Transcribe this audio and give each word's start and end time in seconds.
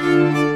Música 0.00 0.49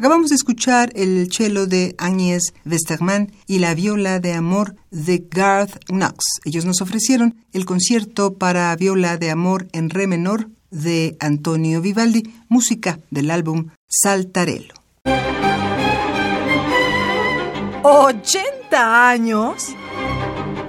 Acabamos 0.00 0.30
de 0.30 0.36
escuchar 0.36 0.90
el 0.94 1.30
cello 1.30 1.66
de 1.66 1.94
Agnès 1.98 2.54
Westermann 2.64 3.32
y 3.46 3.58
la 3.58 3.74
viola 3.74 4.18
de 4.18 4.32
amor 4.32 4.74
de 4.90 5.26
Garth 5.30 5.84
Knox. 5.88 6.40
Ellos 6.46 6.64
nos 6.64 6.80
ofrecieron 6.80 7.34
el 7.52 7.66
concierto 7.66 8.34
para 8.34 8.74
viola 8.76 9.18
de 9.18 9.30
amor 9.30 9.68
en 9.72 9.90
re 9.90 10.06
menor 10.06 10.48
de 10.70 11.16
Antonio 11.20 11.82
Vivaldi, 11.82 12.22
música 12.48 12.98
del 13.10 13.30
álbum 13.30 13.68
Saltarello. 13.88 14.74
80 17.82 19.10
años 19.10 19.74